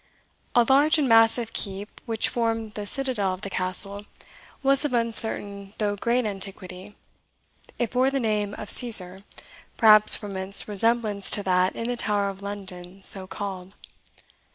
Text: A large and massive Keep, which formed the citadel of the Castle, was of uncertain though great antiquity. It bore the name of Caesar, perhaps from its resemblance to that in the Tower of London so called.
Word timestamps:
A 0.55 0.65
large 0.67 0.97
and 0.97 1.07
massive 1.07 1.53
Keep, 1.53 2.01
which 2.07 2.27
formed 2.27 2.73
the 2.73 2.87
citadel 2.87 3.35
of 3.35 3.41
the 3.41 3.51
Castle, 3.51 4.07
was 4.63 4.83
of 4.83 4.93
uncertain 4.93 5.75
though 5.77 5.95
great 5.95 6.25
antiquity. 6.25 6.95
It 7.77 7.91
bore 7.91 8.09
the 8.09 8.19
name 8.19 8.55
of 8.55 8.71
Caesar, 8.71 9.25
perhaps 9.77 10.15
from 10.15 10.35
its 10.37 10.67
resemblance 10.67 11.29
to 11.29 11.43
that 11.43 11.75
in 11.75 11.87
the 11.87 11.95
Tower 11.95 12.29
of 12.29 12.41
London 12.41 13.03
so 13.03 13.27
called. 13.27 13.73